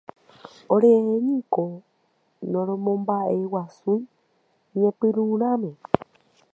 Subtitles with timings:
[0.73, 1.65] Oréniko
[2.51, 4.01] noromomba'eguasúi
[4.79, 5.71] ñepyrũrãme.